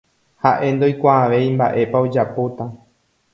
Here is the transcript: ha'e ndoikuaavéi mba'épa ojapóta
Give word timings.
ha'e 0.45 0.69
ndoikuaavéi 0.77 1.51
mba'épa 1.59 2.03
ojapóta 2.07 2.63